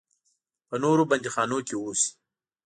[0.67, 2.09] په نورو بندیخانو کې اوسي.